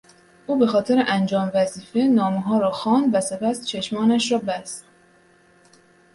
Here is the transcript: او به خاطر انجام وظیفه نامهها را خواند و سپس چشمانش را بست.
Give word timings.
او 0.47 0.59
به 0.59 0.67
خاطر 0.67 1.03
انجام 1.07 1.51
وظیفه 1.55 1.99
نامهها 1.99 2.57
را 2.59 2.71
خواند 2.71 3.09
و 3.13 3.21
سپس 3.21 3.65
چشمانش 3.65 4.31
را 4.31 4.37
بست. 4.37 4.85